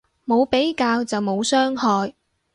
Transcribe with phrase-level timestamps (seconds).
[0.25, 2.15] 冇比較就冇傷害